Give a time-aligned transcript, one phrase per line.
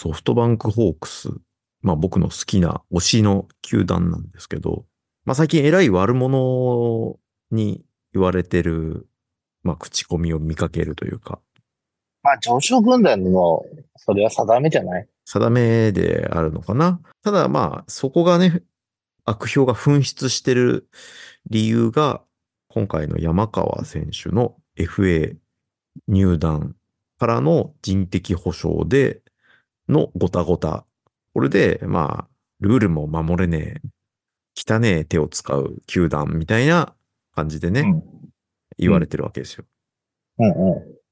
[0.00, 1.28] ソフトバンクホークス。
[1.82, 4.84] まあ僕の好きな推しの球団なんですけど、
[5.24, 7.18] まあ最近偉い悪者
[7.50, 7.82] に
[8.12, 9.08] 言われてる、
[9.64, 11.40] まあ口コミを見かけるというか、
[12.22, 13.64] まあ、上昇軍団の、
[13.96, 15.08] それは定めじゃない？
[15.24, 17.00] 定めであるのかな。
[17.24, 18.62] ただまあそこがね、
[19.24, 20.88] 悪評が噴出してる
[21.50, 22.22] 理由が、
[22.68, 25.34] 今回の山川選手の FA
[26.06, 26.76] 入団
[27.18, 29.22] からの人的保障で
[29.88, 30.84] のごたごた。
[31.34, 32.28] これで、まあ、
[32.60, 33.88] ルールも守れねえ、
[34.56, 36.94] 汚ねえ手を使う球団みたいな
[37.34, 38.02] 感じでね、うん。
[38.78, 39.64] 言われてるわけですよ。
[40.38, 40.54] うんうん。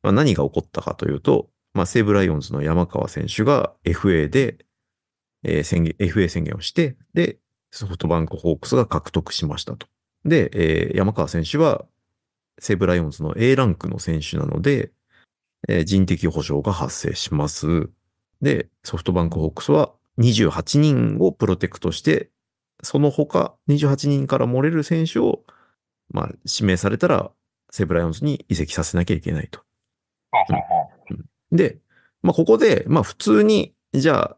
[0.02, 4.58] まあ、何が起こったかというと、まあ、西武ライオンズの山川選手が FA で、
[5.44, 7.38] えー宣言、FA 宣言をして、で、
[7.70, 9.86] ソフトバンクホークスが獲得しましたと。
[10.24, 11.84] で、えー山川選手は
[12.58, 14.90] 西武ライオンズの A ランクの選手なので、
[15.68, 17.90] えー人的保障が発生します。
[18.42, 22.30] で、ソフトバンクホークスは28人をプロテクトして、
[22.82, 25.42] その他28人から漏れる選手を、
[26.10, 27.30] まあ、指名されたら、
[27.70, 29.60] 西武ライオンズに移籍させなきゃいけないと。
[31.50, 31.78] で、
[32.22, 34.36] まあ、ここで、まあ、普通に、じゃあ、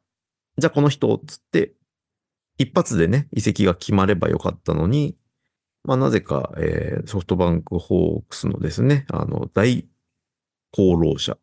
[0.57, 1.73] じゃあこの人、つって、
[2.59, 5.17] 一発でね、移籍が決まればよかったのに、
[5.85, 9.87] まあ、なぜか、えーソフトバンクホークスのですね、あの、大
[10.73, 11.39] 功労者、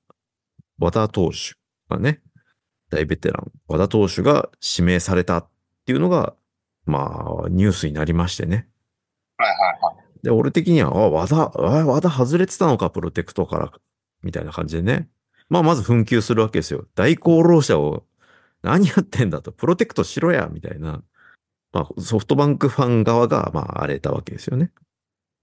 [0.77, 1.55] 和田投手
[1.89, 2.21] がね、
[2.89, 5.47] 大ベテラン、和田投手が指名されたっ
[5.85, 6.35] ていうのが、
[6.85, 8.67] まあ、ニュースになりましてね。
[9.37, 10.23] はいはいはい。
[10.23, 13.71] で、俺的には、あ、和田、あ、和田外れてたのか、プロテクトから、
[14.23, 15.09] みたいな感じでね。
[15.49, 16.85] まあ、まず紛糾するわけですよ。
[16.95, 18.05] 大功労者を、
[18.61, 21.03] 何やってんだと、プロテクトしろや、みたいな。
[21.71, 24.71] まあ、ソフトバンクファン側が、まあ、荒れたわけですよね。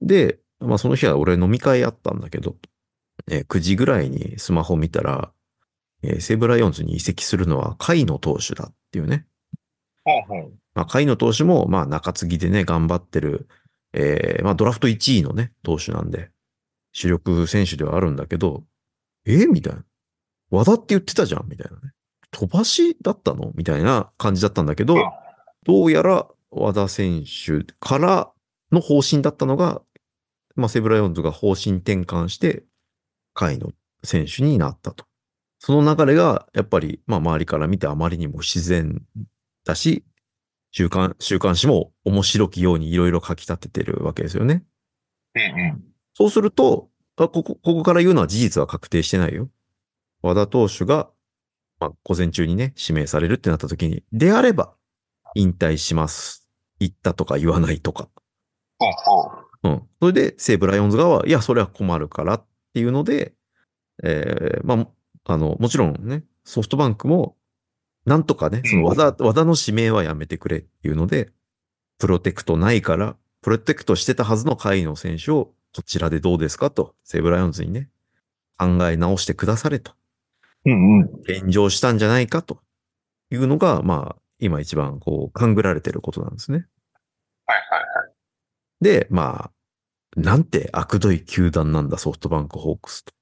[0.00, 2.56] で、まあ、その日は俺飲み会あったんだけど、
[3.30, 5.32] えー9時ぐらいにスマホ見たら、
[6.02, 9.26] えー西武ライオンズに移籍するのは、甲斐野投手だっていうね。
[10.04, 10.50] はいはい。
[10.74, 13.48] まあ、甲斐野投手も、まあ、中継ぎでね、頑張ってる、
[13.92, 16.30] えーまあ、ドラフト1位のね、投手なんで、
[16.92, 18.64] 主力選手ではあるんだけど、
[19.24, 19.84] えみたいな。
[20.50, 21.92] 和田って言ってたじゃんみたいなね。
[22.30, 23.52] 飛ばしだったの？
[23.54, 25.02] みたいな感じだったんだけど、うん
[25.64, 28.32] どうやら和田選手から
[28.72, 29.80] の方針だったのが、
[30.56, 32.64] まあ、セブライオンズが方針転換して、
[33.34, 33.70] 甲斐野
[34.02, 35.04] 選手になったと。
[35.64, 39.00] その流れが、やっぱり、まあ、周りから見てあまりにも自然
[39.64, 40.04] だし、
[40.72, 44.64] 週刊、週刊誌も面白きようにいろいろ書き立ててるわけですよね。
[45.36, 45.84] うんうん。
[46.14, 49.50] そうすると、あここ、ここから言うのは事実は確定してないよ。
[50.20, 51.10] 和田投手が、
[51.78, 54.74] まあ、午前中にね、指名されるってなった時に、であれば、
[55.36, 56.48] 引退します。
[56.80, 58.08] 言ったとか言わないとか。
[59.62, 59.82] うん。
[60.00, 63.34] それで、西武ライオンズ側は、いや、それは困るからっていうので、
[64.02, 64.88] えーまあ、
[65.24, 67.36] あの、もちろんね、ソフトバンクも、
[68.04, 71.30] なんとかね、その和田、和田の指名はやめてくれっていうので、
[71.98, 77.88] プロテクトないから、プロテクトしてたはずの会の選手を、こちらでどうですかと、西武ライオンズにね、
[78.58, 79.92] 考え直してくだされと、
[80.64, 81.10] うんうん。
[81.40, 82.60] 炎上したんじゃないかと
[83.30, 86.66] いうのが、まあ、今一番こう、勘ぐられてることなんですね。
[87.46, 88.12] はいはいはい。
[88.80, 93.12] で、まあ、なんて悪どい球団なんだ、ソフトバンクホークスと。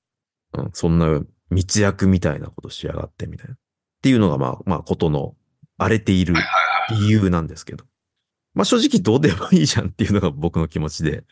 [0.54, 3.54] うん、そんな密約みたいなことしやがってみたいな。
[3.54, 3.56] っ
[4.02, 5.34] ていうのが、まあ、まあ、ことの
[5.76, 6.34] 荒れている。
[6.90, 7.84] 理由なんですけど。
[8.54, 11.24] まあ、正直どうでもいいじゃんっていうのが僕の気持ちで。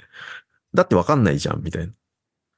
[0.74, 1.92] だってわかんないじゃん、みたいな。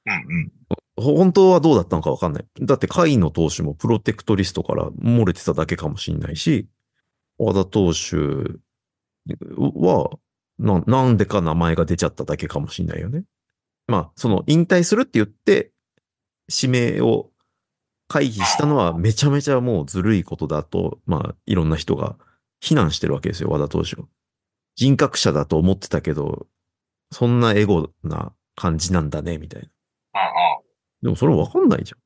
[0.05, 0.51] うんうん。
[0.97, 2.45] ほ本当はどうだったのかわかんない。
[2.61, 6.67] だって、甲斐の投手もプロテクトリストから漏れてただけかもしんないし、
[7.37, 8.17] 和田投手
[9.57, 10.09] は、
[10.59, 13.23] な、なんでか名前が出ちゃっただけかもしんないよね。
[13.87, 15.71] まあ、その、引退するって言って、
[16.49, 17.30] 指名を
[18.11, 22.17] 回避したのはめちゃめちゃもうずるいことだと、まあ、いろんな人が
[22.59, 24.09] 非難してるわけですよ、和田投手を。
[24.75, 26.45] 人格者だと思ってたけど、
[27.09, 29.67] そんなエゴな感じなんだね、みたいな。
[29.67, 29.71] うん
[31.01, 31.99] でもそれわかんないじゃん。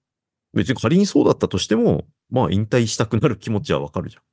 [0.54, 4.24] 別に仮にそうだったとしても、まあ引退したくなる気持ちはわかるじゃん。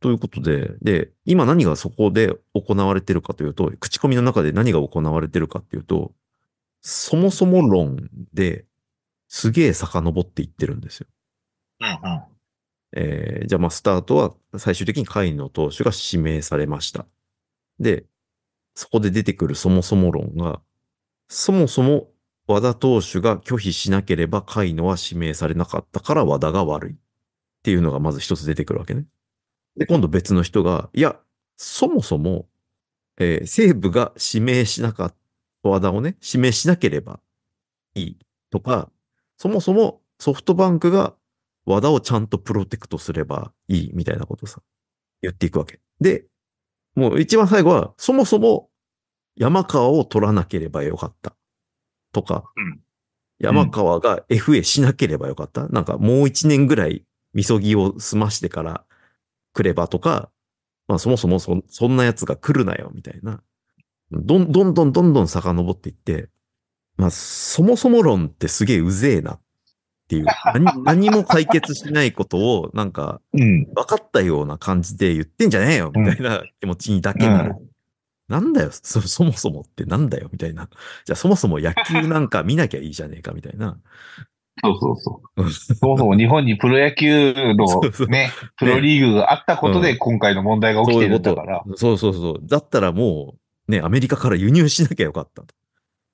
[0.00, 6.12] ということで、で、今何がそこで行われてるかというと、口コミの中で何が行われてるかっていうと、
[6.82, 8.66] そもそも論で
[9.26, 11.06] すげえ遡っていってるんですよ。
[12.96, 17.06] えーじゃあまあスタートは最終的に甲斐の投手が指名されました。
[17.80, 18.04] で、
[18.74, 20.60] そこで出てくるそもそも論が、
[21.28, 22.08] そもそも
[22.48, 26.96] 和田投手が拒否しなければ甲斐野は指名されなかったから和田が悪いっ
[27.62, 29.06] ていうのがまず一つ出てくるわけね。
[29.76, 31.18] で、今度別の人が、いや、
[31.56, 32.48] そもそも、
[33.18, 35.14] えー西武が指名しなかっ
[35.62, 37.20] た、和田をね、指名しなければ
[37.94, 38.18] いい
[38.50, 38.90] とか、
[39.38, 41.14] そもそもソフトバンクが
[41.66, 44.60] 和田をちゃんとプロテクトすればいいみたいなことさ、
[45.22, 45.80] 言っていくわけ。
[46.00, 46.26] で、
[46.94, 48.68] もう一番最後は、そもそも
[49.36, 51.34] 山川を取らなければよかった。
[52.12, 52.80] とか、うん
[53.40, 55.68] 山川が FA しなければよかった。
[55.68, 58.84] なんかもう一年ぐらい、みそぎを済ましてから
[59.52, 60.30] 来ればとか、
[60.86, 63.42] まあそもそもそそんな奴が来るなよ、みたいな。
[64.12, 66.28] どんどんどんどんどん遡っていって、
[66.96, 69.40] まあそもそも論ってすげえうぜえなっ
[70.14, 73.64] ていう、何 何も解決しないことをなんかうん。
[73.74, 77.54] 分かったような感じで言ってんじゃねえよ、みたいな気持ちにだけなる。
[78.28, 80.68] なんだよそ、そもそもってなんだよ、みたいな。
[81.04, 83.76] じゃあそもそも野球なんか見なきゃいいじゃねえか、みたいな。
[84.62, 85.42] そうそうそう。
[85.42, 87.66] う んそもそも日本にプロ野球の
[88.08, 91.62] ね、プロリーグがあったことうんで今回の問題が起きてるんだから。
[91.76, 92.40] そうそうそう。
[92.42, 93.34] だったらも
[93.68, 95.54] う、ね、アメリカから輸入しなきゃよかったと。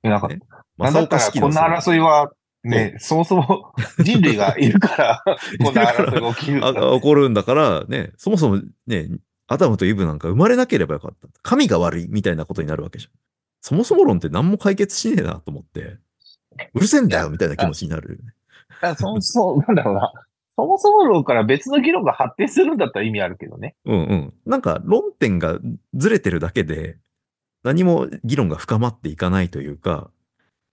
[0.02, 0.40] なんか、ね
[0.78, 2.30] なんだったらこんな争いは、
[2.62, 5.22] ね、そもそも 人類がいるから、
[5.64, 9.08] こんな争いが起きる起こるんだから、ね、そもそもね、
[9.46, 11.28] アダムとイブなんか生まれなければよかった。
[11.42, 13.12] 神が悪いみたいなことになるわけじゃん。
[13.62, 15.98] そもそも論って何も解決しねえなと思って、
[16.74, 18.34] うるせえんだよみたいな気持ちになるよね。
[18.68, 20.12] だからそもそも、なんだろうな。
[20.56, 23.74] そもそも論から別の議論が発展するんだったら意味あるけどね。
[23.86, 24.34] うんうん。
[24.44, 25.58] なんか論点が
[25.94, 26.98] ずれてるだけで、
[27.62, 30.10] 何も議論が深まっていかないというか、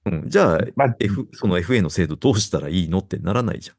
[0.09, 3.71] うん、じゃあ、まあ、F、その FA の制度どうしたらいいのってならないじ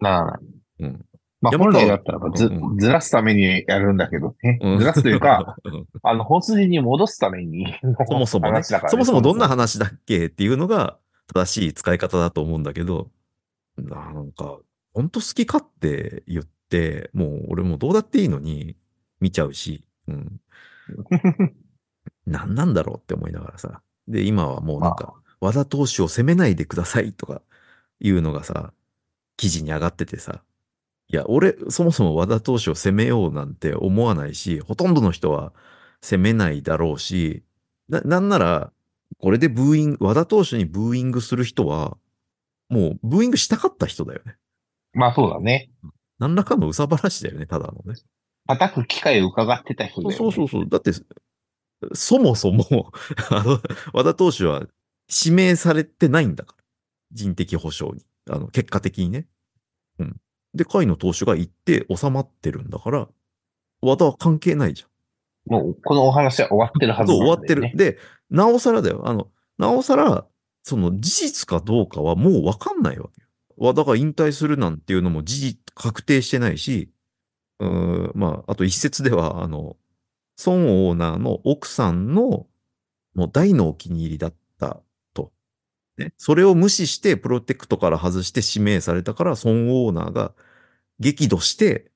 [0.00, 0.40] ならない。
[0.80, 0.86] ゃん。
[0.86, 1.04] うん。
[1.40, 4.58] まあ、本来だったらばずうんずらすためにやるんだけどね。
[4.62, 10.96] うんずらすというか、うんあの、本筋に戻すためにのそもそもね、そもそもどんな話だっけっていうのが
[11.34, 13.10] 正しい使い方だと思うんだけど、
[13.76, 14.58] なんか、
[14.94, 18.76] ほんと好き勝手言って、もう俺もどうだっていいのに
[19.20, 20.40] 見ちゃうし、うん。
[22.26, 23.82] 何なんだろうって思いながらさ。
[24.08, 27.42] で、今はもうなんか、和田投手を責めないでくださいとか
[28.00, 28.72] いうのがさ、
[29.36, 30.42] 記事に上がっててさ、
[31.08, 35.52] いや、俺、そもそも和田投手を責めようなんて思わないし、ほとんどの人は
[36.00, 37.42] 責めないだろうし、
[37.88, 38.72] な、なんなら、
[39.18, 41.96] これでブーイング、和田投手にブーイングする人は、
[42.68, 44.36] もうブーイングしたかった人だよね。
[44.92, 45.70] まあそうだね。
[46.18, 48.00] 何らかのうさばらしだよね、ただのね。
[48.46, 50.16] 叩く機会を伺ってた人だよね。
[50.16, 50.68] そうそうそう。
[50.68, 50.92] だって、
[51.92, 52.92] そもそも、
[53.30, 53.60] あの、
[53.92, 54.66] 和田投手は
[55.08, 56.64] 指名されてないんだから。
[57.12, 58.04] 人的保障に。
[58.28, 59.26] あの、結果的にね。
[59.98, 60.16] うん。
[60.54, 63.08] で、甲斐の投手が行って収まってるんだから、
[63.82, 65.52] 和田は関係ないじゃん。
[65.52, 67.26] もう、このお話は終わってるはずだよ、ね。
[67.26, 67.76] 終わってる。
[67.76, 67.98] で、
[68.30, 69.02] なおさらだよ。
[69.04, 69.28] あの、
[69.58, 70.26] なおさら、
[70.62, 73.28] その事実かどうかはもうわかんないわけよ。
[73.56, 76.90] 和田が引退するなんていうのも事実確定してないし、
[77.60, 79.76] うーん、まあ、あと一説では、あの、
[80.46, 82.46] 孫オーナーの奥さんの、
[83.14, 84.84] もう大のお気に入りだったと。
[85.98, 86.12] ね。
[86.16, 90.32] それを無視してプロテクトから外して指名されたから、孫オーナーが
[91.00, 91.90] 激怒して、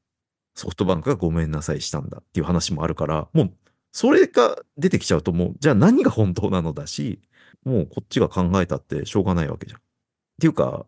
[0.54, 3.52] ソフトバンクがごめんなさいしたんだっていう話もあるから、もう、
[3.92, 7.20] それが出てきちゃうともう、じゃあ何が本当なのだし、
[7.64, 9.80] もうこっちが考えたってしょうがないわけじゃん。
[9.80, 9.82] っ
[10.40, 10.86] ていうか、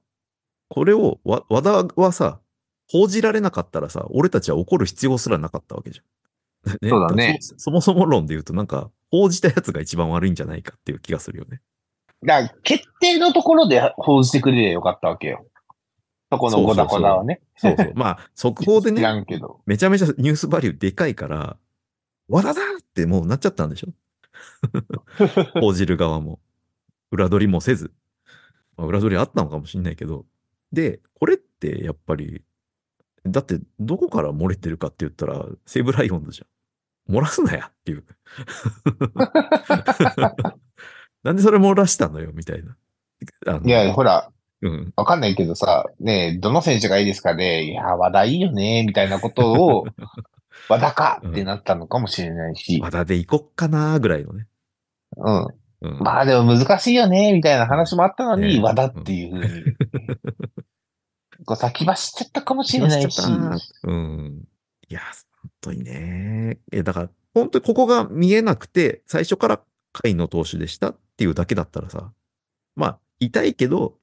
[0.69, 2.41] これをわ、和田はさ、
[2.89, 6.05] 報じられなかったらさ、俺たちは怒る必要すらなかったわけじゃん。
[6.89, 7.55] そうだねそ。
[7.59, 11.61] そもそも論で言うとなんか、報じたやつが一番悪いんじゃないかっていう気がするよね。
[12.25, 15.47] だから、決定のところで報じてくれりゃよかったわけよ。
[16.33, 17.41] そこのゴダゴダはね。
[17.57, 17.93] そうそう。
[17.95, 19.03] まあ、速報でね。
[19.67, 21.57] めちゃめちゃニュースバリューでかいから、
[22.29, 23.89] 和田だってもうなっちゃったんでしょ？
[25.61, 26.41] 報じる側も。
[27.11, 27.93] 裏取りもせず。
[28.77, 30.25] まあ、裏取りあったのかもしんないけど。
[30.73, 32.45] で、これってやっぱり、
[33.27, 37.17] だってどこから漏れてるかって言ったら、西武ライオンズじゃん。
[37.17, 38.05] 漏らすなやっていう。
[41.23, 42.77] なんでそれ漏らしたのよみたいな。
[43.65, 44.31] いや、ほら、
[44.63, 44.93] うん。
[44.97, 49.87] わかんないけどさ、ねえどの選手がいいですかねいや、和田いいよねみたいなことを、
[50.69, 52.81] 和田かってなったのかもしれないし。
[52.83, 54.47] 和田で行こっかなーぐらいのね。
[55.17, 55.47] うん。
[55.83, 55.99] うん。
[56.01, 59.77] まあでも難しいよねみたいな話もあったのに、ね和田っていうふうに。
[61.47, 63.23] こう先走っちゃったかもしれないし。
[63.85, 64.45] うん。
[64.89, 65.01] いや、
[65.43, 66.59] 本当にね。
[66.71, 69.61] え、だから、本当にここが見えなくて、最初から
[69.93, 72.13] 甲斐の投手でしたっていうだけだったらさ、
[72.77, 73.99] まあ、痛いけど、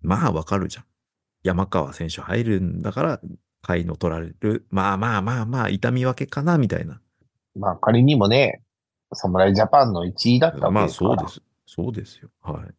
[0.00, 0.84] まあわかるじゃん。
[1.42, 4.66] 山川選手入るんだから、甲斐の取られる。
[4.70, 7.00] まあまあまあまあ、痛み分けかな、みたいな。
[7.56, 8.62] まあ仮にもね、
[9.12, 11.16] 侍ジャパンの1位だったわまあけですから。
[11.16, 11.42] そうです。
[11.66, 12.30] そうですよ。
[12.42, 12.74] はい。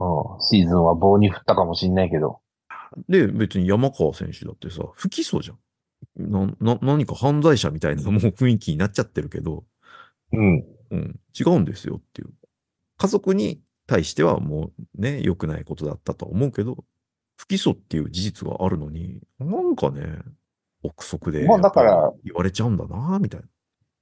[0.00, 0.40] うん。
[0.40, 2.40] シーズンは棒に振ったかもしれないけど。
[3.08, 5.58] で、別に山川選手だってさ、不起訴じゃん。
[6.30, 9.64] な、な、何か犯罪者みたいなもう雰囲気になっちゃってるけど、
[10.32, 10.64] うん。
[10.94, 12.28] うん、違うんですよっていう。
[12.96, 16.84] 家族に対してはもうね、良くないことだったとは思うけど、
[17.36, 20.18] 不起訴っていう事実があるのに、なんかね、
[20.82, 21.46] 憶測で。
[21.46, 23.46] もうだから言われちゃうんだな、みたいな。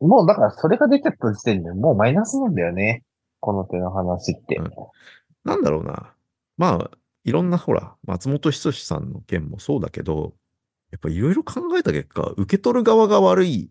[0.06, 3.04] もうだからそれが出ちゃった時点でもうマイナスなんだよね。
[3.40, 4.56] この手の話って。
[4.56, 4.70] うん
[5.44, 6.14] なんだろうな。
[6.56, 6.90] まあ、
[7.24, 10.34] いろんなほら、松本人志さんの件もそうだけど、
[10.92, 13.70] やっぱいろいろ考えた結果、受け取る側が悪い、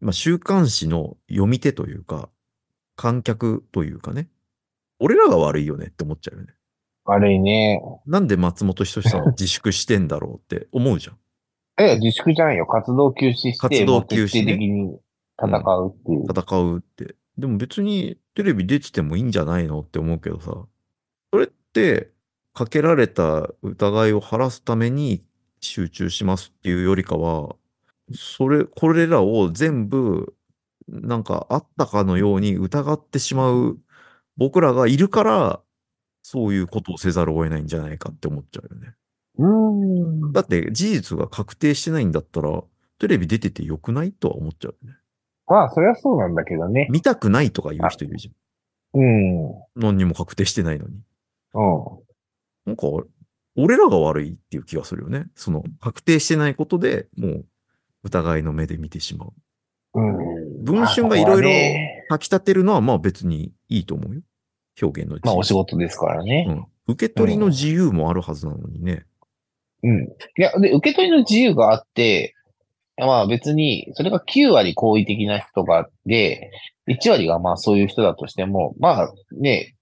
[0.00, 2.28] まあ、週刊誌の読み手というか、
[2.98, 4.28] 観客というかね、
[4.98, 6.52] 俺らが悪いよねって思っちゃうよね。
[7.04, 7.80] 悪いね。
[8.06, 11.16] なんで松本人志さんは自粛してんだろうって思うじゃん。
[11.80, 12.66] え、自粛じゃないよ。
[12.66, 14.98] 活動休止して、活動休止ね的に
[15.40, 16.24] 戦うっていう。
[16.24, 17.14] 戦うって。
[17.38, 20.66] でも別にテレビ出ててもいいんじゃないのって思うけどさ、
[21.32, 22.10] それって
[22.52, 25.22] かけられた疑いを晴らすために
[25.60, 27.54] 集中しますっていうよりかは、
[28.12, 30.34] それ、これらを全部
[30.88, 33.78] なんかあったかのように疑ってしまう
[34.36, 35.60] 僕らがいるから、
[36.22, 38.94] そういうことをせざるを得ないんじゃないかって思っちゃうよね。
[39.38, 40.32] うーん。
[40.32, 42.62] だって事実が確定してないんだったら、
[42.98, 44.98] テレビ出ててよくないとは思っちゃうよね。
[45.46, 46.88] まあ、それはそうなんだけどね。
[46.90, 49.00] 見たくないとか言う人いるじゃん。
[49.00, 49.46] うん。
[49.46, 49.54] うん。
[49.76, 51.00] 何にも確定してないのに。
[52.66, 52.86] なんか、
[53.56, 55.26] 俺らが悪いっていう気がするよね。
[55.34, 57.46] その、確定してないことでもう
[58.04, 59.32] 疑いの目で見てしまう。
[59.94, 60.37] うん。
[60.72, 61.50] 文春がいろいろ
[62.10, 64.22] 書き立てるのはまあ別にいいと思うよ。
[64.80, 65.30] 表現の自由。
[65.30, 66.46] まあ、お仕事ですからね。
[66.48, 66.66] うん。
[66.88, 69.04] 受け取りの自由もあるはずなのにね。
[69.82, 70.04] うん。
[70.04, 72.34] いや、で、受け取りの自由があって、
[72.96, 76.50] まあ別に、それが9割好意的な人がで、
[76.88, 79.76] 1割がまあそういう人だとしても、まあね、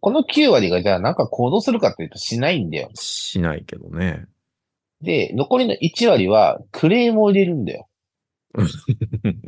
[0.00, 2.90] この9割がじゃあなんか行動するかっていうとしないんだよ。
[2.94, 4.26] しないけどね。
[5.02, 7.88] で、残りの1割はクレームを入れるんだよ。
[8.54, 8.62] う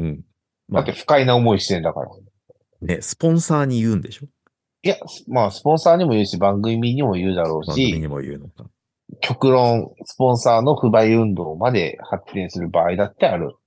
[0.03, 0.25] ん。
[0.75, 2.09] まあだって不快な思いしてんだから。
[2.83, 4.27] ね、スポンサーに言うんでしょ？
[4.83, 4.97] いや、
[5.29, 8.67] まあスポンサーにも言うし、番組にも言うだろうし、番組にも言うのか。
[9.21, 13.53] 極論、スポンサーの不買運動まで発展する場合だってある。
[13.55, 13.59] っ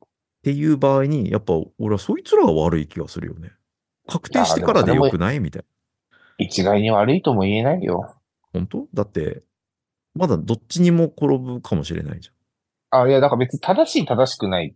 [0.44, 3.52] ていう場合に、やっぱ俺はそいつらが悪い気がするよね。
[4.08, 5.66] 確定してからでよくないみたい
[6.10, 6.18] な。
[6.38, 8.16] 一概に悪いとも言えないよ。
[8.54, 8.88] 本当？
[8.94, 9.44] だって、
[10.14, 12.30] まだどっちにも転ぶかもしれないじ
[12.92, 14.76] あ、いや、だから別に正しい正しくない。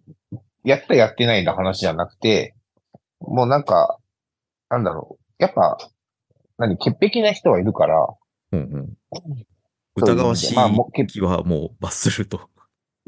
[0.64, 2.56] やったやってないの話じゃなくて、
[3.20, 3.98] もうなんか、
[4.70, 5.24] なんだろう。
[5.40, 5.78] やっぱ、
[6.58, 8.08] 何、潔癖な人はいるから。
[8.52, 8.98] うんうん。
[9.96, 12.50] 疑わしいまあもうけ気はもう罰すると。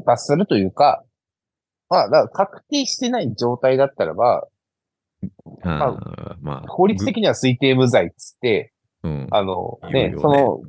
[0.06, 1.04] 罰するというか、
[1.90, 4.48] まあ、だから確定してない状態だったらば、
[5.64, 6.68] あーまあ。
[6.68, 9.28] 法律的には推定無罪っつって、ぐうん。
[9.32, 10.62] あの、ね、言うよその、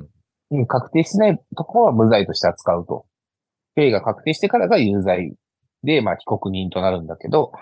[0.51, 3.05] うん確定してないところは無罪として扱うと。
[3.75, 5.33] 刑が確定してからが有罪
[5.85, 7.53] で、まあ、被告人となるんだけど、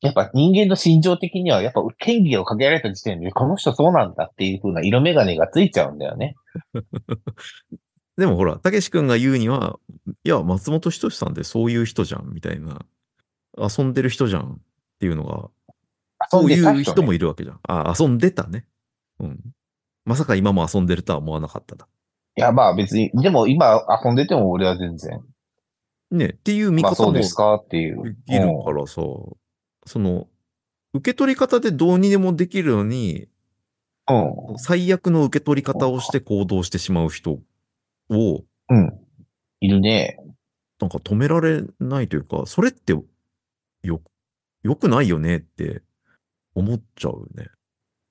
[0.00, 6.34] やっぱ人間の心情的には、やっぱ権利をかけられた時点で、この人そうなんだっていう風な色眼鏡がついちゃうんだよね。
[8.16, 9.78] でもほら、たけし君が言うには、
[10.24, 12.84] いや、松本人志さんってそういう人じゃん、みたいな。
[13.56, 14.58] 遊んでる人じゃんっ
[15.00, 15.50] ていうのが、
[16.30, 17.60] そういう人もいいるわけじゃん。
[17.66, 18.66] あ、遊んでたね。
[19.20, 19.40] うん。
[20.04, 21.88] まさか今も遊んでるとは思わなかっただ。
[22.36, 25.22] いや、まあ別に、でも今遊んでても俺は全然、
[26.10, 28.02] ね、っていう見まあ方もですかっていう。
[28.26, 29.02] できるからさ、
[29.86, 30.28] その、
[30.92, 33.28] 受け取り方でどうにでもできるのに、
[34.08, 34.58] うん。
[34.58, 37.40] 最悪の受け取り方をして行動してしまう人を、
[38.10, 38.44] うん。
[38.68, 39.00] うん。
[39.60, 40.18] いるね。
[40.80, 43.04] なんか止められないというか、それってよ、
[44.62, 45.82] よくないよねって
[46.54, 47.48] 思っちゃうね。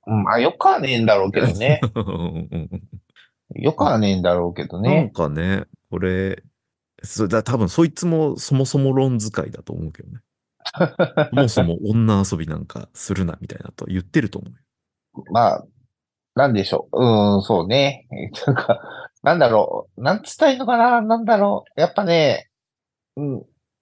[0.08, 0.24] うん。
[0.24, 1.80] まあよくはねえんだろうけどね。
[3.56, 5.12] よくはねえんだろうけどなんね。
[5.14, 6.42] かね、これ、
[7.04, 10.20] そだ多分そいつもそもそも論使いだと思うけどね。
[11.30, 14.58] そもそも女遊びなんかするなみたいなと言ってると思うよ。
[15.32, 15.66] まあ、
[16.36, 17.00] なんでしょう。
[17.00, 18.08] うーん、そうね。
[18.48, 18.80] なんか、
[19.22, 20.02] なんだろう。
[20.02, 21.02] なんつったらいいのかな？
[21.02, 21.80] なんだろう。
[21.80, 22.50] やっぱね、
[23.16, 23.38] うん。
[23.38, 23.42] い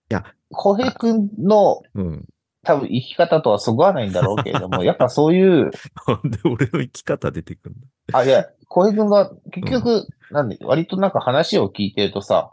[0.09, 2.25] や、浩平くんのうん。
[2.63, 5.71] 多分生き方とはそぐわないんだろうけれども、 やっぱそういう、
[6.07, 7.79] なんで俺の生き方出てくるん
[8.11, 12.51] だあ、いや、浩平くんが結局、なんで、割となんか話を聞いてるとさ、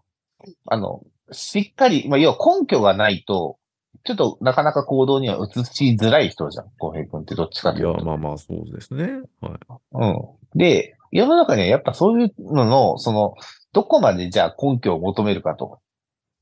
[0.67, 1.03] あの、
[1.33, 3.59] しっかり、まあ、要は根拠がないと、
[4.05, 8.05] ちょっとなかなか行動には移しづらい人じゃん、浩平くんってどっちかといや、いうと。
[8.05, 9.05] まあまあそうですね。
[9.41, 9.53] はい。
[9.93, 10.59] うん。
[10.59, 13.35] で、世の中にはやっぱそういうのの、その、
[13.73, 15.81] どこまでじゃあ根拠を求めるかと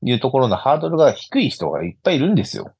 [0.01, 2.73] いうところのハードルが低い人がいっぱいいるんですよ。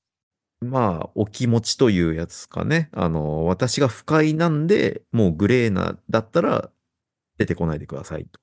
[0.62, 2.90] まあ、お気持ちというやつかね。
[2.92, 6.72] あの、私が不快なんで、もうグレーな、だったら、
[7.38, 8.40] 出てこないでくださいと。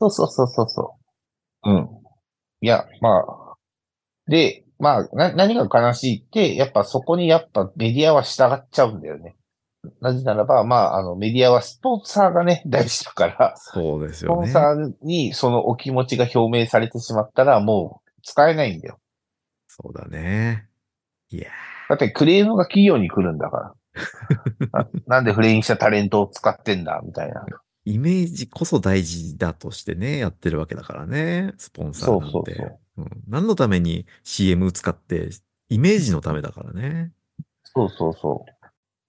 [0.00, 0.98] そうそうそうそうそ
[1.64, 1.70] う。
[1.70, 1.88] うん。
[2.60, 3.54] いや、まあ。
[4.28, 9.36] で、まあ、な、何が悲しいって、やっぱそこにやっぱメディアは従っちゃうんだよね。
[10.00, 14.48] なぜならば、まあ、あの、メディアはスポンサーがね、大事だから、そうですスポよね。
[14.48, 18.98] ンサーにそのお気持ちが表明されてしまったら、もう使えないんだよ。
[19.66, 20.68] そうだね。
[21.30, 21.48] いや
[21.88, 23.74] だってクレームが企業に来るんだから。
[24.84, 27.44] ななんで不倫したタレントを使ってんだ、みたいな。
[27.88, 32.28] イメージこそ大事だとしてね、やってるわけだからね、スポンサーなんて。
[32.28, 35.30] そうそうそううん何のために CM 使って、
[35.70, 37.12] イメージのためだからね。
[37.64, 38.50] そうそうそう。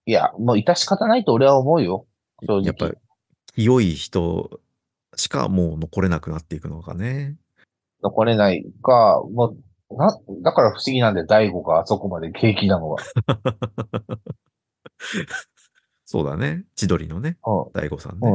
[0.06, 2.06] いや、もう致し方ないと俺は思うよ。
[2.48, 2.68] 正直。
[2.68, 2.90] やっぱ、
[3.54, 4.62] 清い人
[5.18, 7.36] しかもう残れなくなっていくのかね。
[8.02, 9.58] 残れないか、も
[9.90, 13.00] う、な、だから不思議なんで、大悟があそこまで景気なのは。
[16.12, 16.64] そうだね。
[16.76, 18.20] 千鳥のね、う大悟さんん。
[18.20, 18.28] ね。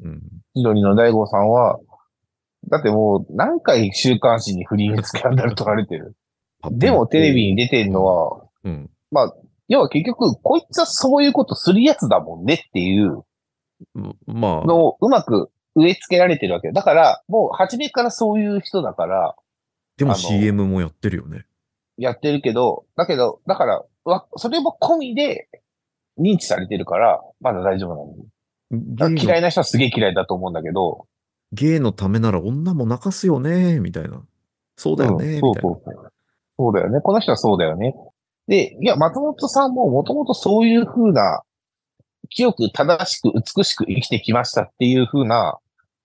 [0.00, 0.10] うん。
[0.10, 0.22] うん。
[0.56, 1.78] 千鳥の大悟さんは、
[2.68, 6.16] だってもう何回週刊誌に不倫スキャンダル取られてる。
[6.72, 8.90] でもテレビに出てるのは、うん。
[9.68, 13.22] 要は結局、こいつはそういうことするやつだもんねっていう
[13.94, 16.72] うんまあ、のをうまく植え付けられてるわけよ。
[16.72, 19.36] だから、もう初めからそういう人だから、
[19.96, 21.46] でもあの CM もやってるよね。
[21.96, 25.48] やってるけど、だけど、だから、わそれも込みで
[26.20, 27.94] 認知されてるから、まだ大丈夫
[28.70, 29.14] なの。
[29.16, 31.06] 嫌いな人はすげえ嫌いだと思うんだけど、
[31.52, 34.22] ゲイのためなら女も泣かすよね、みたいな。
[34.76, 35.60] そうだよね、うんみたいな。
[35.62, 36.12] そうそうそう。
[36.56, 37.00] そうだよね。
[37.00, 37.94] この人はそうだよね。
[38.46, 41.42] で、いや、松本さんももともとそういう風な、
[42.28, 45.58] 清く正しく美しく生きてきましたっていう風な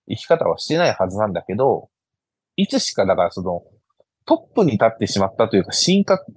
[0.09, 1.89] 生き方はしてないはずなんだけど、
[2.55, 3.63] いつしかだからその、
[4.25, 6.33] トップに立ってしまったというか、神格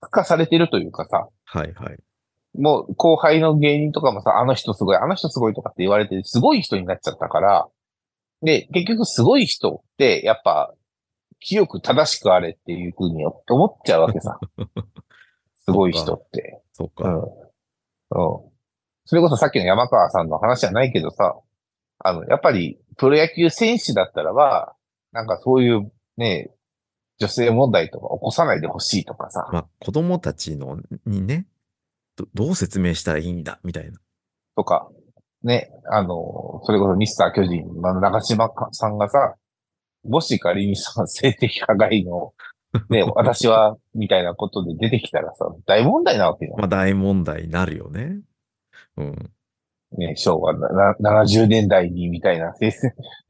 [0.00, 1.98] 化されてるというかさ、はいはい。
[2.54, 7.68] もう後輩の芸人とかもさ、あの人すごい、あの人すごいとかって言われて、すごい人になっちゃったから、
[8.42, 10.72] で、結局すごい人って、やっぱ、
[11.40, 14.38] 清く正しくあれっていうふうに思っちゃうわけさ。
[15.64, 16.62] すごい人って。
[16.72, 17.08] そうか。
[17.08, 17.18] うん。
[17.20, 17.24] うん。
[19.04, 21.38] それこそさっきの山川さんの話じゃないけどさ、
[21.98, 24.74] あの、やっぱり、プロ野球選手だったらば、
[25.12, 26.50] なんかそういうね、
[27.18, 31.46] 女性問題とか起こさないでほしいとかさ、まあ、子供たちの、にね、
[32.18, 33.98] どどう説明したらいいんだ、みたいな。
[34.56, 34.88] とか、
[35.44, 39.36] ね、あの、それこそミスター巨人の長島さんがさ、
[40.04, 42.32] もし仮にさ、性的加害の、
[42.90, 46.58] ね、私は、みたいなことで出てきたらさ、大問題なわけじゃん。
[46.58, 48.20] まあ、大問題になるよね。
[48.96, 49.30] うん。
[49.96, 52.68] ね、昭和なな70年代に、みたいな、せ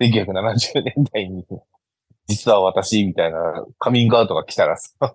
[0.00, 1.46] 1970 年代に、
[2.26, 4.90] 実は私、みたいなカミングアウトが来たらさ、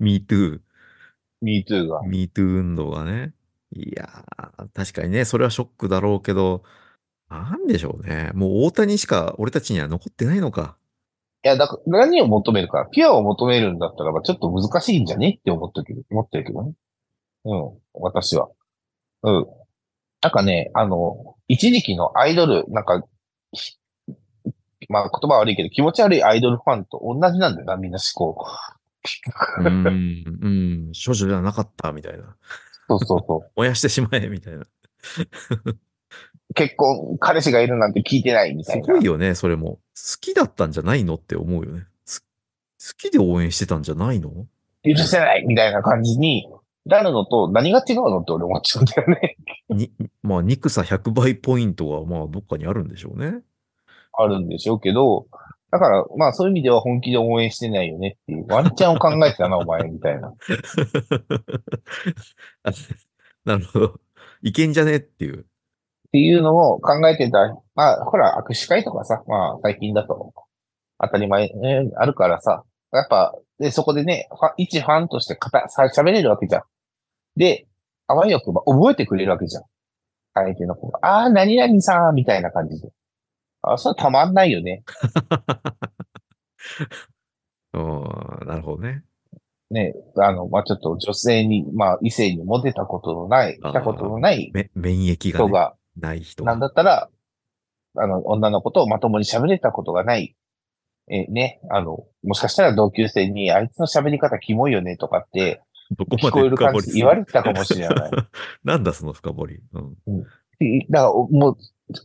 [0.00, 0.60] me too,
[1.42, 2.02] MeToo が。
[2.02, 3.34] me too 運動がね。
[3.74, 6.62] いやー、確かにね、それはショックだろうけど、
[7.30, 8.30] なんでしょうね。
[8.34, 10.76] もう大谷しか俺たちには残ってないのか。
[11.44, 16.72] いや、だから何を求めるか、ピュアを求めるんだったらば、ちょっと難しいんじゃねって思ってるけど、思ってるけどね。
[17.44, 18.48] うん、私は。
[19.22, 19.46] うん。
[20.20, 23.02] なんかね、あの、一時期のアイドル、なんか、
[23.52, 23.76] ひ
[24.88, 28.46] まあ言葉悪いけど、気持ち悪いアイドルファンと同じなんだよな、みんな思考。
[29.58, 30.38] うーん、
[30.86, 32.36] うん、少女じゃなかった、みたいな。
[32.88, 33.50] そうそうそう。
[33.56, 34.64] 燃やしてしまえ、みたいな。
[36.54, 38.94] 結婚、彼氏がいるなんて聞いてないみたすいな。
[38.94, 39.76] ごいよね、それも。
[39.76, 39.80] 好
[40.20, 41.86] きだったんじゃないのって思うよね。
[42.04, 42.28] す好
[42.98, 44.46] きで応援してたんじゃないの？
[44.84, 46.46] 許せないみたいな感じに
[46.84, 49.36] なるのと何が違うのって俺思っちゃうんだよね。
[49.70, 53.40] に、まあ、憎さ100倍ポイントが、まあ、どっかにあるんでしょうね。
[54.12, 55.26] あるんでしょうけど、
[55.72, 60.34] だから、まあそういう意味では本気で応援してないよねっていう、ワンチャンを考えてたな、お前、みたいな。
[62.62, 62.70] あ
[63.46, 64.00] なるほど。
[64.42, 65.40] いけんじゃねっていう。
[65.40, 65.44] っ
[66.12, 67.38] ていうのを考えてた。
[67.74, 70.34] まあ、ほら、握手会とかさ、まあ最近だと
[71.00, 76.62] 当たり前、ね、あるからさ、やっぱ、で、そこでね、ファ一ファンとして喋れるわけじゃん。
[77.36, 77.66] で、
[78.08, 79.64] あわよくば覚えてくれるわけじゃん。
[80.34, 80.98] 相手の子が。
[81.02, 82.90] ああ、何々さん、みたいな感じで。
[83.62, 84.82] あ、それたまんないよね。
[87.74, 89.02] うん、なるほどね。
[89.70, 96.68] ね、あの、まあ、ちょっと女性に、まあ、異性にモテたことのない、あー来たことのないめ免疫が,、ね、人が、ない人なんが。
[96.68, 97.08] だったら、
[97.96, 100.36] あの、女の子とまともに喋れたことがない、
[101.08, 105.62] え、ね、あの、もしかしたら同級生に、あいつの喋り方キモいよねとかって、
[105.96, 106.92] どこま聞こえるで深掘りする？
[106.92, 108.10] 感じで言われてたかもしれない。
[108.64, 109.60] なんだその深掘り？
[109.72, 109.96] うん。
[110.90, 111.56] だから、おもう、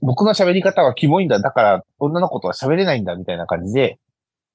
[0.01, 1.39] 僕の喋り方はキモいんだ。
[1.39, 3.99] だから、女の子とは喋れないんだ、みたいな感じで、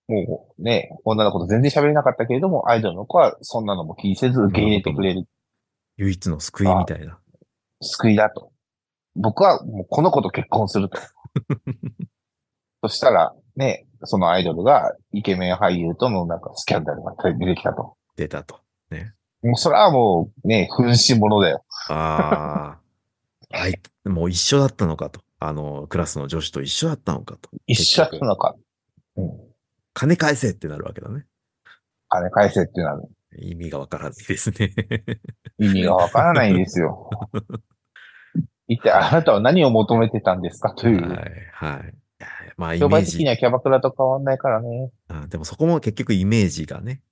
[0.09, 5.27] もうね、女の子と全然喋れなかったけれども、アイドルの子はそんなのも気にせず受け入れてくれる
[5.97, 7.19] 唯一の救いみたいな。
[7.81, 8.51] 救いだと。
[9.15, 10.99] 僕はもうこの子と結婚すると。
[12.83, 17.97] そしたら、ね、そのアイドルがイケメン俳優とのなんかスキャンダルが出てきたと。
[18.17, 18.61] 出たと。
[18.91, 19.13] ね。
[19.43, 21.65] もうそれはもうね、噴死者だよ。
[21.91, 22.82] ああ。
[23.53, 23.75] はい。
[24.05, 25.21] もう一緒だったのかと。
[25.39, 27.51] あの、クラスの女子と一緒だったのかと。
[27.67, 28.57] 一緒だったのか。
[29.17, 29.31] うん。
[29.95, 31.27] 金返せってなるわけだね。
[32.09, 33.03] 金返せっていうのは
[33.37, 34.75] 意味がわからないですね。
[35.59, 37.11] 意味がわからないんですよ。
[38.69, 40.75] 一体あなたは何を求めてたんですか？
[40.75, 41.09] という。
[41.09, 41.21] はい、
[41.53, 41.95] はい。
[42.57, 44.91] まあ、イ商メージ売的にはキャバクラと変わんないからね。
[45.09, 45.27] あ。
[45.29, 47.03] でもそこも結局イメージがね、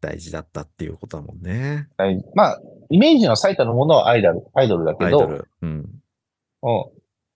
[0.00, 1.88] 大事だったっていうことだもんね。
[1.96, 5.44] はいまあ、イメージの最たるものはアイドル、アイドルだけど。
[5.62, 6.02] うん。
[6.62, 6.84] うん。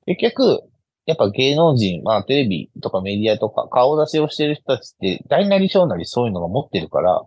[0.07, 0.63] 結局、
[1.07, 7.23] やっぱ芸能人、まあテレビとかメディアとか顔出しをしてる人たちって大なり小なりそういうのが持ってるから、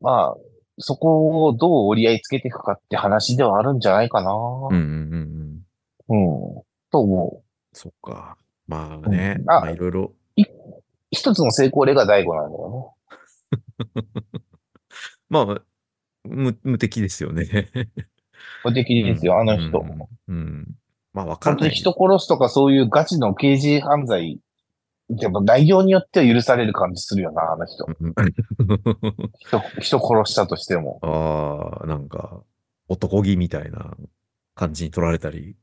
[0.00, 0.36] まあ、
[0.78, 4.32] そこをどう折り合いつけていくかって話ではあるんじゃないかな。
[4.32, 5.62] うんうん
[6.08, 6.56] うんうん。
[6.56, 6.62] うん。
[6.90, 7.44] と思う。
[7.72, 8.36] そっか。
[8.66, 10.12] まあね、うんあまあいろいろ。
[11.10, 12.94] 一つの成功例が大悟なんだよ
[15.30, 15.62] まあ、
[16.24, 17.44] 無無敵ですよね。
[17.44, 17.70] ね。
[18.64, 19.80] 無敵ですよ、あの人。
[19.80, 20.08] うん。
[20.28, 20.74] うん
[21.12, 21.70] まあ、わかんない。
[21.70, 24.40] 人殺すとかそういうガチの刑事犯罪、
[25.10, 27.86] でも内容によっては許される感じするよな、あの人。
[27.86, 28.14] うん
[29.38, 30.98] 人、人殺したとしても。
[31.02, 32.42] ああ、なんか、
[32.88, 33.96] 男気みたいな
[34.54, 35.56] 感じに取られたり。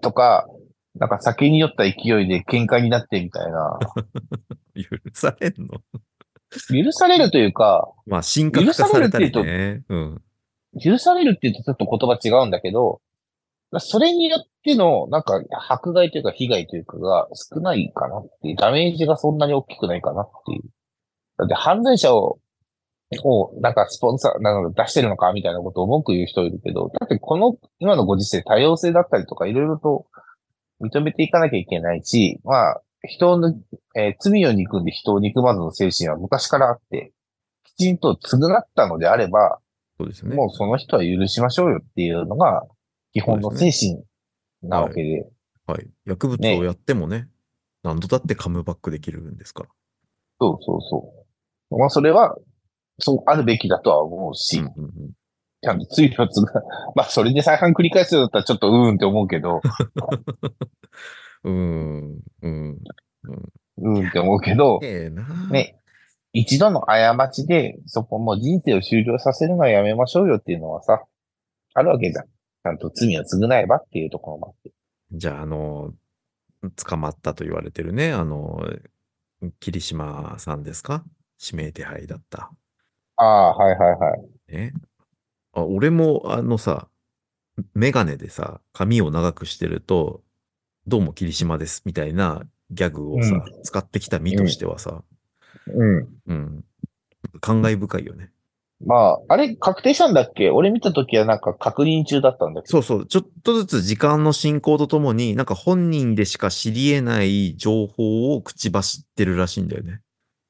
[0.00, 0.46] とか、
[0.94, 1.90] なんか酒に酔った勢
[2.22, 3.78] いで喧嘩になってみたいな。
[4.76, 5.80] 許されんの？
[6.68, 9.82] 許されるというか、まあ、神格化されたりね。
[9.88, 10.22] うん。
[10.82, 13.00] 許されるって言うとちょっと言葉違うんだけど、
[13.78, 20.62] それによっての、なんか、迫害というか被害というかが少ないかなっていう、ダメージがそんなに大きくないかなっていう。
[21.38, 22.38] だって犯罪者を、
[23.24, 30.06] を、なんかスポンサー、なんか出してるのかみたいなことを文句言う人いるけど、だってこの、今のご時世多様性だったりとかいろいろと
[30.82, 33.54] 認めていかなきゃいけないし、まあ、人の、
[33.96, 37.12] えー罪を憎んで人を憎まずの精神は昔からあって、
[37.64, 39.58] きちんと償ったのであれば、
[39.98, 40.34] そうですね。
[40.34, 42.64] もうその人は許しましょうよっていうのが
[43.12, 44.02] 基本の精神
[44.62, 45.26] なわけで、
[45.66, 45.88] はい。
[46.04, 47.28] 薬物をやってもね、
[47.82, 49.68] 何度だってカムバックできるんですから。
[50.40, 51.12] そうそうそ
[51.70, 51.78] う。
[51.78, 52.36] まあそれは、
[52.98, 55.10] そうあるべきだとは思うし、うんうんうん
[55.64, 56.26] ちゃんと罪を償う。
[56.96, 59.60] まあそれで再犯繰り返すようだったらちょっとうーんって思うけど、
[61.44, 62.20] うーん。
[62.42, 62.78] うん。
[63.78, 64.80] うーんって思うけど。
[65.50, 65.76] ね、
[66.32, 71.02] 一度の過ちでそこもう人生を終了させるのはやめましょうよっていうのはさ、
[71.74, 72.24] あるわけじゃん。
[72.26, 74.70] ちゃんと罪を償えばっていうところもあって。
[75.12, 75.92] じゃあ、あの、
[76.76, 78.64] 捕まったと言われてるね、あの、
[79.58, 81.04] 霧島さんですか？
[81.44, 82.52] 指名手配だった。
[83.16, 84.52] ああ、はいはいはい。
[84.52, 84.72] ね。
[85.52, 86.86] あ俺も、あのさ、
[87.74, 90.22] メガネでさ、髪を長くしてると、
[90.88, 95.02] どうも霧島です、みたいなギャグをさ、う使ってきた身としてはさ、
[95.68, 96.08] うん。
[96.26, 96.64] うん。
[97.40, 98.32] 感慨深いよね。
[98.84, 100.50] まあ、あれ確定したんだっけ？
[100.50, 102.72] 俺見たときはなんか確認中だったんだけど。
[102.72, 110.00] そうそう、ちょっとずつ時間の進行とともに、なんか本人でしか知り得ない情報を口走ってるらしいんだよね。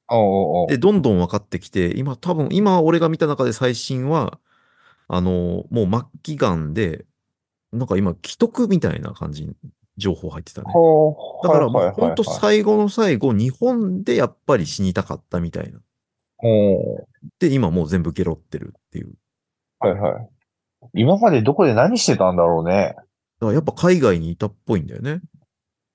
[0.09, 4.39] おうおうで、どんどん分かってきて、今多分、今俺が見た中で最新は、
[5.09, 7.05] あの、もう末期がんで、
[7.71, 9.55] なんか今、既得みたいな感じに
[9.97, 10.67] 情報入ってたね。
[10.67, 15.81] だからもうはいはいはいはい本当最後の最後、日本でやっぱり死にたかったみたいな。
[17.39, 19.15] で、今もう全部ゲロってるっていう。
[19.79, 20.29] はいはい。
[20.95, 22.95] 今までどこで何してたんだろうね。
[22.97, 23.03] だ
[23.41, 25.21] からやっぱ海外にいたっぽいんだよね。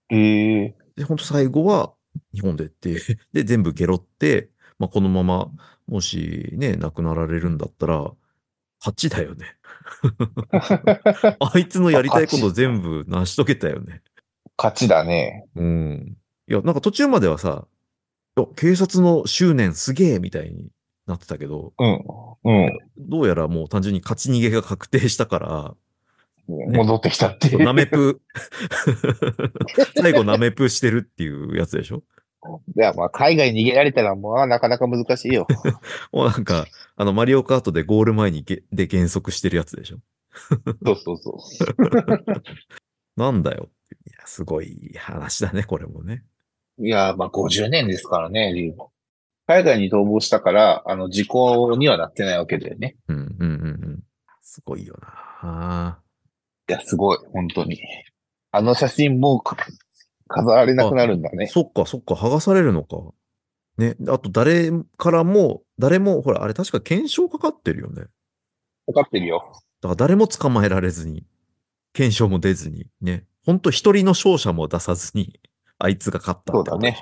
[0.09, 1.93] ええで、本当最後は
[2.33, 2.95] 日本でって、
[3.33, 5.51] で、全部ゲロって、まあ、このまま、
[5.87, 8.11] もしね、亡くなられるんだったら、
[8.79, 9.56] 勝ちだよね。
[11.39, 14.01] あいつのやりたいこと全部成し遂げたよね。
[14.57, 15.45] 勝ちだね。
[15.55, 16.17] うん。
[16.49, 17.67] いや、なんか途中まではさ、
[18.55, 20.69] 警察の執念すげえみたいに
[21.07, 22.03] なってたけど、うん。
[22.43, 22.77] うん。
[22.97, 25.75] どうやらもう単純に勝ち逃げが確定したから、
[26.47, 27.57] 戻ってきたって。
[27.57, 28.21] ナメプ、
[30.01, 32.03] 最後ナメプしてるっていうやつでしょ？
[32.75, 35.47] いや、まあ、海外に逃げられたら、まあ、なかなか難しいよ。
[36.11, 39.99] もうなんか、あの、マリオカートでゴール前にげで減速してるやつでしょ？
[40.85, 42.41] そうそうそう。
[43.19, 43.69] なんだよ
[44.05, 46.23] いや、すごい話だね、これもね。
[46.79, 48.91] いや、まあ、50年ですからね、リュウも
[49.47, 52.97] 海外に逃亡したから、あの、時効にはなってないわけだよね。
[53.07, 54.03] うん、うん、うん、うん。
[54.41, 55.07] すごいよな。
[55.41, 55.99] あ
[56.69, 57.79] いや、すごい、本当に。
[58.51, 59.39] あの写真も
[60.27, 61.45] 飾られなくなるんだね。
[61.45, 62.97] ーそっか、そっか、剥がされるのか。
[63.77, 63.95] ね。
[64.07, 68.03] あと、誰からも、誰も、ほら、あれ確か検証かかってるよね。
[68.87, 69.43] わかってるよ。
[69.81, 71.25] だから誰も捕まえられずに、
[71.93, 73.25] 検証も出ずに、ね。
[73.45, 75.39] ほんと一人の勝者も出さずに、
[75.79, 76.53] あいつが勝った。
[76.53, 76.99] そうだね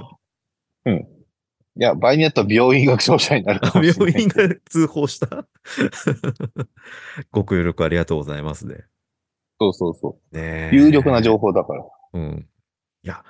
[1.78, 4.14] いや、場合によっては病院が勝者になるかもしれない。
[4.16, 5.46] 病院が通報した
[7.32, 8.86] ご協力ありがとうございますね。
[9.60, 10.76] そうそうそねう。
[10.76, 11.84] 有力な情報だから。
[12.14, 12.48] うん。
[13.06, 13.24] いや、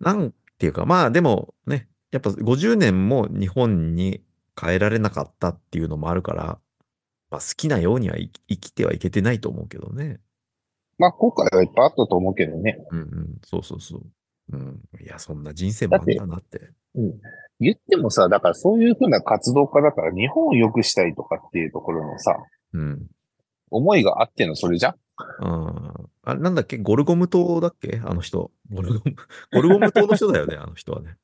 [0.00, 4.22] なんていうか、まあでもね、やっぱ50年も日本に
[4.54, 6.58] 帰られなかったっていうのもあるから、
[7.30, 10.20] まあ好きなようには生きてはいけてないと思うけどね。
[10.98, 12.78] まあ、後悔はいっぱいあったと思うけどね。
[12.90, 14.02] うんうん、そうそうそう。
[14.52, 14.80] うん。
[15.00, 16.70] いや、そんな人生もあんだなって。
[16.94, 17.14] うん。
[17.58, 22.36] 言ってもさ、だからそういうふうな活動家だから日本を良くしたいとかっていうところのさ、
[22.72, 23.06] うん。
[23.72, 24.90] 思いがあってのそれじゃ？
[24.90, 24.96] ん
[26.24, 26.78] あなんだっけ？
[26.78, 28.00] ゴルゴム島だっけ？
[28.04, 28.50] あの人。
[28.72, 29.16] ゴルゴム、
[29.52, 31.16] ゴルゴム島の人だよね、あの人はね。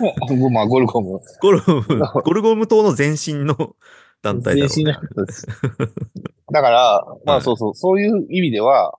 [0.52, 1.20] まあ、ゴルゴム。
[1.40, 1.82] ゴルゴム、
[2.24, 3.76] ゴルゴム島の前身の
[4.22, 4.92] 団体だろうね全身の。
[4.94, 5.46] 人です。
[6.52, 8.98] だから、まはいあそうそう、そういう意味では、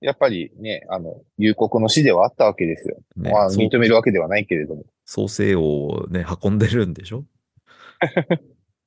[0.00, 2.98] やっぱりね、あの、夕刻の死ではあったわけですよ。
[3.16, 4.84] ねまあ、認めるわけではないけれども。
[5.06, 7.24] 創世王をね、運んでるんでしょ？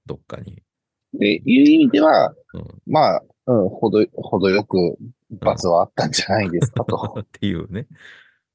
[0.06, 0.62] どっかに。
[1.14, 4.98] で、いう意味では、うんまあ、うん、ほど、ほどよく
[5.32, 7.18] 罰はあったんじゃないですかと。
[7.22, 7.88] っていうね。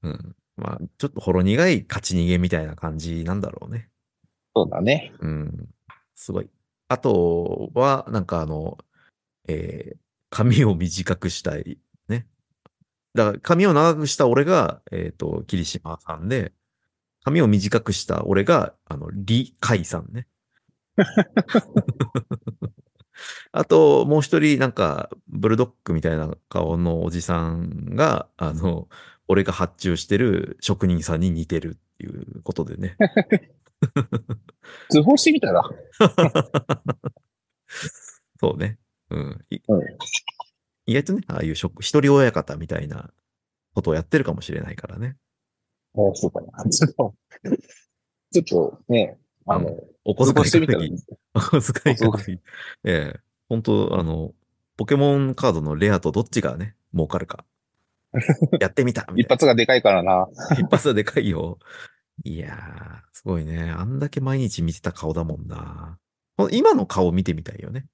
[0.03, 0.37] うん。
[0.57, 3.89] まあ、ちょっとほろ苦い勝ち逃げみたいな感じなんだろうね。
[4.55, 5.13] そうだね。
[5.19, 5.69] うん。
[6.15, 6.49] すごい。
[6.89, 8.79] あとは、なんかあの、
[9.49, 10.05] えー
[10.35, 11.79] 髪を短くしたい。
[12.09, 12.27] ね。
[13.15, 16.53] だから、髪を長くした俺が、えっ、と、霧島さんで、
[17.23, 20.27] 髪を短くした俺が、あの、李海さんね。
[23.53, 28.89] あと、もう一人、なんか、ブルドッグみたいな顔のおじさんが、あの、
[29.29, 32.97] 俺が発注してる職人さんに似てるっていうことでね。
[34.91, 35.63] 通報してみたら。
[38.41, 38.79] そうね。
[39.11, 39.45] うん。
[39.51, 39.81] いうん
[40.87, 43.11] 意外とね、ああいう職、一人親方みたいな
[43.75, 45.17] ことをやってるかもしれないからね。
[45.95, 46.65] あそうかな。
[46.69, 47.15] ちょっと、
[48.33, 49.71] ちょっとね、あの、
[50.05, 51.03] お小通遣い報してみたら稼ぎ。
[51.35, 52.43] お小遣い稼ぎ。
[52.85, 54.33] ええ本当あの、
[54.77, 57.45] ポケモンカードのレアとどっちがね、儲かるか。
[58.61, 60.27] やってみたみ一たい発がでかいからな。
[60.51, 60.57] な。
[60.59, 61.59] 一発はでかいよ。
[62.23, 63.71] いやー、すごいね。
[63.71, 65.99] あんだけ毎日見てた顔だもんな。
[66.53, 67.87] 今の顔見てみたいよね。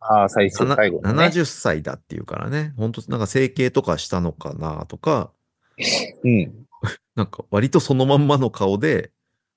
[0.00, 1.24] ああ、最初、な最後のね。
[1.26, 2.74] 70歳だっていうからね。
[2.76, 5.32] 本当なんか整形とかしたのかなとか、
[6.24, 6.66] うん。
[7.14, 9.12] なんか割とそのまんまの顔で、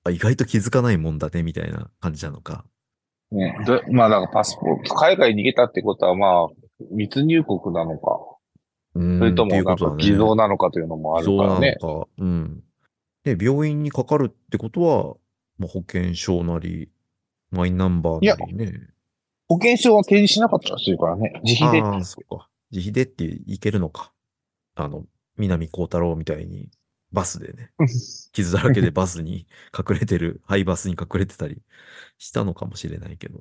[0.08, 2.64] あ意外と気づかないもんだね、みたいな感じなのか。
[3.30, 8.36] ね、どまあ、だからパスポート、海外に逃げたってことは、まあ、密入国なのか、
[8.94, 11.76] それともなんか偽造なのかというのもあるからね。
[11.80, 12.08] のか。
[12.18, 12.62] うん。
[13.24, 15.14] で、病院にかかるってことは、
[15.58, 16.88] まあ、保険証なり、
[17.50, 18.72] マイナンバーなりね。
[19.48, 21.40] 保険証は提示しなかったらしいからね。
[21.44, 21.86] 自費で。
[21.86, 22.48] ああ、そうか。
[22.70, 24.12] 自費でっていけるのか。
[24.74, 25.04] あの、
[25.36, 26.70] 南光太郎みたいに、
[27.16, 27.70] バスでね、
[28.32, 31.62] 傷だらけで バスに隠れてる、ハイバスに隠れてたり
[32.18, 33.40] したのかもしれないけど。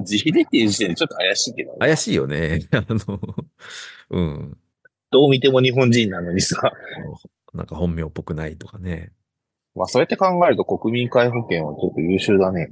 [0.00, 2.68] 自費でっていう時点でちょっと怪しいけど、怪しいよね。
[2.74, 3.20] あの、
[4.10, 4.58] うん。
[5.12, 6.60] どう見ても日本人なのにさ。
[7.54, 9.12] なんか本名っぽくないとかね。
[9.76, 12.68] まあ、そうやって考えると国民皆保険はちょっと優秀だね。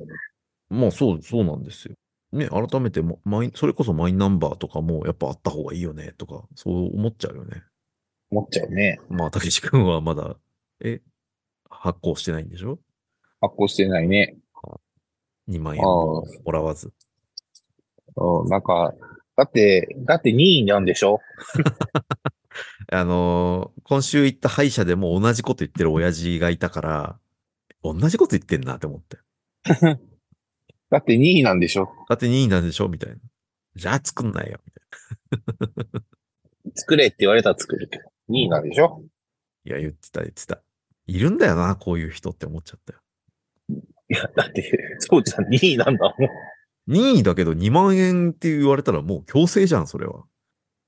[0.68, 1.94] まあそう、そうなんですよ。
[2.32, 7.62] ね、改めても、マイ、それこそマイナンバーとかもやっぱあった方がいいよね、とか、そう思っちゃうよね。
[8.34, 8.98] 思っちゃうね。
[9.08, 10.36] まあ、たけし君はまだ、
[10.84, 11.00] え、
[11.70, 12.78] 発行してないんでしょ？
[13.40, 14.36] 発行してないね。
[15.48, 16.92] ?2 万円ももらわず。
[18.16, 18.92] うん、なんか、
[19.36, 21.20] だって、だって任意なんでしょ？
[22.92, 27.18] あのー今週行った歯医者でも同じこと言ってる親父がいたから、
[27.82, 29.18] 同じこと言ってんなって思って。
[30.90, 31.88] だって任意なんでしょ？
[32.08, 32.88] だって2位なんでしょ？
[32.88, 33.16] みたいな。
[33.76, 34.60] じゃあ作んないよ。
[34.64, 34.80] みた
[36.70, 38.04] い作れって言われたら作るけど。
[38.28, 39.02] 任意なんでしょ？
[39.64, 39.72] な。
[39.72, 40.62] いや、言ってた、言ってた。
[41.06, 42.98] いるんだよな、こういう人って思っちゃったよ。
[44.10, 46.28] いや、だって、そうじゃん、任意なんだもん。
[46.86, 50.24] 任意だけど2万円って言われたらもう強制じゃん、それは。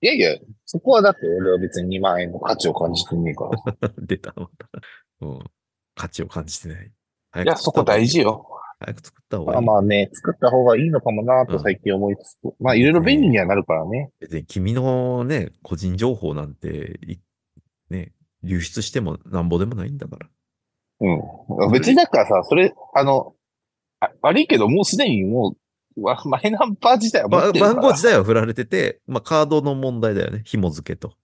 [0.02, 3.48] いやいや、そこはだって俺は別に2万円の価値を感じてねえか
[3.80, 3.90] ら。
[3.98, 4.68] 出た、また。
[5.22, 5.38] うん。
[5.94, 6.92] 価値を感じてない。
[7.30, 8.46] 早いや、そこ大事よ。
[8.80, 8.86] よ。
[8.86, 9.64] 早く作った方がいい。
[9.64, 12.54] まあまあね、作った方がいいのかもなと最近思いつつ。
[12.60, 14.10] まあいろいろ便利にはなるからね。
[14.20, 17.18] 別に君のね、個人情報なんて、い
[17.90, 18.12] ね、
[18.42, 20.28] 流出してもなんぼでもないんだから。
[21.00, 21.72] うん。
[21.72, 23.34] 別にだからさ、それ、あの、
[24.00, 25.56] あ悪いけどもうすでにも
[25.96, 27.74] う、わマイナンバー自体は持ばってるから。
[27.74, 30.42] 番号自体は振られてて、まあカードの問題だよね。
[30.44, 31.14] 紐付けと。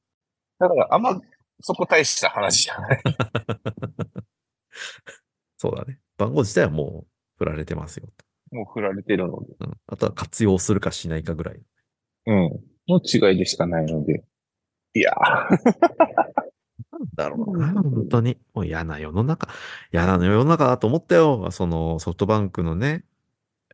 [0.59, 1.21] だからあんま、
[1.61, 3.03] そこ大した話じゃない。
[5.59, 5.99] そうだね。
[6.17, 7.12] 番号自体はもう
[7.43, 8.09] 振られてますよ。
[8.53, 9.55] もう振られてるので。
[9.59, 9.73] うん。
[9.89, 11.61] あとは活用するかしないかぐらい。
[12.27, 12.51] うん。
[12.89, 14.23] の違いでしかないので。
[14.95, 15.57] いやー、
[16.93, 18.39] なんだろうな、本当に。
[18.55, 19.49] もう嫌な世の中、
[19.93, 21.51] 嫌な世の中だと思ったよ。
[21.51, 23.05] そのソフトバンクのね、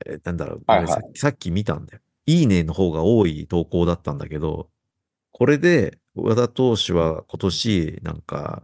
[0.06, 2.00] えーなんだろう、はいはいさっきさっき見たんだよ。
[2.26, 4.70] いいねの方が多い投稿だったんだけど、
[5.32, 8.62] これで、和田投手は今年、なんか、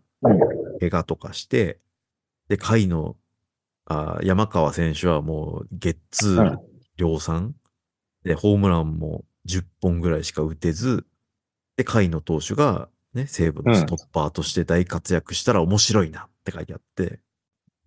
[0.81, 1.81] 怪我とかして、
[2.49, 3.17] で、甲斐の、
[3.87, 6.59] あー山川選手はもう、ゲッツーうん
[6.97, 7.55] 量産、
[8.23, 11.05] で、ホームランも10本ぐらいしか打てず、
[11.77, 17.21] で、甲斐の投手が、ね、西武のストッパーとして大活躍したら面白いなって書いてあって、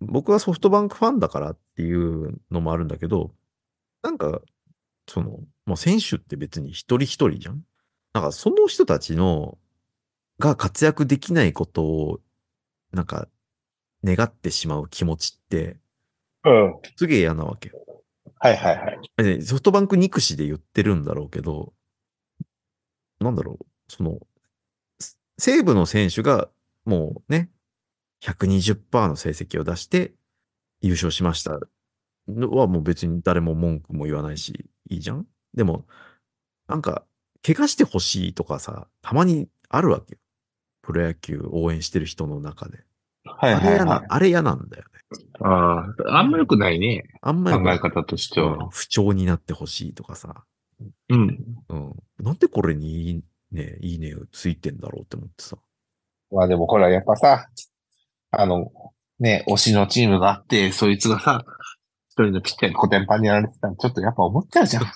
[0.00, 3.32] 僕はソフトバンクファンだからっていうのもあるんだけど、
[4.02, 4.40] なんか、
[5.08, 7.62] その、もう選手って別に一人一人じゃん？
[8.12, 9.58] なんかその人たちの、
[10.38, 12.20] が活躍できないことを、
[12.92, 13.26] なんか、
[14.04, 15.78] 願ってしまう気持ちって、
[16.44, 16.74] うん。
[16.96, 17.78] すげえ嫌なわけよ。
[18.40, 18.98] はいはいはい。
[19.18, 21.72] えソフトバンク憎しで言ってるんだろうけど、
[23.20, 24.18] なんだろう、その、
[25.00, 26.48] す西武の選手が
[26.84, 27.50] もうね、
[28.22, 30.12] 120%の成績を出して
[30.80, 31.58] 優勝しました
[32.28, 35.26] のはもう別に誰も文句も言わないし、いいじゃん？
[35.54, 35.86] でも、
[36.68, 37.04] なんか、
[37.44, 40.18] 怪我してほしいとかさ、たまにあるわけよ。
[40.82, 42.84] プロ野球応援してる人の中で。
[43.40, 44.06] はいあれ嫌な、はいはい。
[44.08, 44.88] あれ嫌なんだよね。
[45.40, 47.04] ああ、あんま良くないね。
[47.22, 48.68] あんまり考え方としてうんは。
[48.70, 50.44] 不調になってほしいとかさ。
[51.08, 51.38] うん。
[51.68, 51.94] うん。
[52.18, 53.22] なんでこれにいい
[53.52, 55.56] ね、いいねついてんだろうって思ってさ。
[56.32, 57.48] まあでもほら、やっぱさ、
[58.32, 58.72] あの、
[59.20, 61.44] ね、推しのチームがあって、そいつがさ、
[62.10, 64.84] 一人のピッチャーにコテンパンにやられてたら、ちょっとやっぱ思っちゃうじゃん。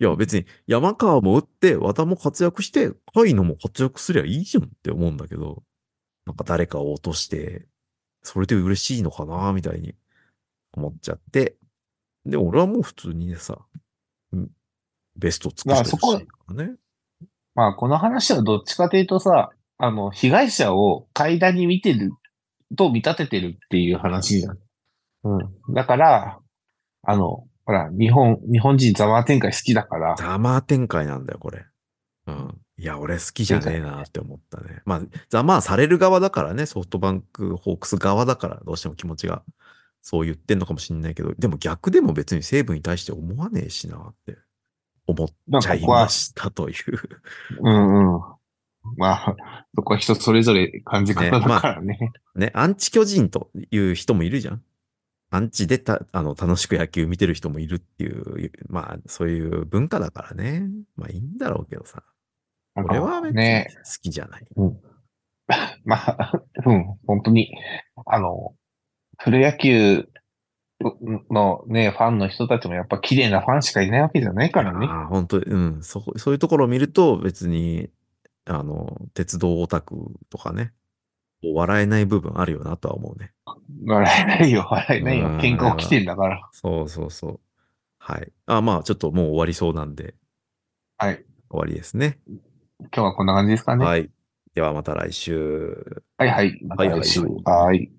[0.00, 5.62] いや、別に山川も打って、和田も活躍して、甲斐野も活躍すりゃいいじゃんって思うんだけど、
[6.26, 7.66] なんか誰かを落として、
[8.22, 9.94] それで嬉しいのかなみたいに
[10.72, 11.56] 思っちゃって。
[12.24, 13.58] で、俺はもう普通にねさ、
[15.16, 16.76] ベスト尽くしてほしいからね。
[17.54, 22.12] まあ、この話はどっちかというとさ、あの、被害者を階段に見てる
[22.76, 24.58] と見立ててるっていう話じゃん。
[25.24, 25.74] うん。
[25.74, 26.38] だから、
[27.02, 31.66] あの、ほら、日本、日本人ザマー展開好きだから、ザマー展開なんだよ、これ。
[32.26, 32.58] うん。
[32.78, 34.80] いや、俺好きじゃねえなって思ったね。
[34.86, 39.42] まあ、ザマーされる側だからね、ソフトバンク、ホークス側だから、どうしても気持ちが
[40.00, 44.38] そう言ってんのかもしんないけど、でも逆でも別に西武に対して思わねえしなって
[45.06, 46.76] 思っちゃいましたという。
[47.60, 48.20] うんうん。
[48.96, 49.36] まあ、
[49.74, 51.98] そこは人それぞれ感じ方だからね。
[52.34, 54.62] ね、アンチ巨人という人もいるじゃん。
[55.30, 60.68] アンチでた、あの、楽しく野球見てる人もいるっていう、まあ、そういう文化だからね。
[60.96, 62.02] まあいいんだろうけどさ。
[62.74, 64.46] 俺は別にね好きじゃない。
[65.84, 66.32] まあ、
[66.64, 67.50] うん、本当に、
[68.06, 68.54] あの、
[69.18, 70.08] プロ野球
[71.30, 74.86] のね、ファンの人たちもやっぱ綺麗なファンしかいないわけじゃないからね。
[74.86, 77.90] ああ、本当にうん、そこ、そういうところを見ると別に、
[78.44, 79.96] あの、鉄道オタク
[80.30, 80.72] とかね、
[81.42, 83.32] 笑えない部分あるよなとは思うね。
[83.86, 85.38] 笑えないよ、笑えないようん。
[85.38, 86.48] 喧嘩起きてんだから。
[86.52, 87.40] そうそうそう。
[87.98, 88.32] はい。
[88.46, 90.14] あまあ、ちょっともう終わりそうなんで、
[90.96, 91.24] はい。
[91.50, 92.18] 終わりですね。
[92.28, 92.40] 今
[92.90, 93.84] 日はこんな感じですかね。
[93.84, 94.10] はい、はい。
[94.54, 96.02] ではまた来週。
[96.16, 97.20] はい、また来週。
[97.20, 97.97] はいはいはい